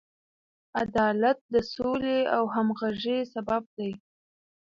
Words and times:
عدالت 0.81 1.39
د 1.53 1.55
سولې 1.73 2.19
او 2.35 2.43
همغږۍ 2.53 3.19
سبب 3.33 3.63
دی. 3.77 3.91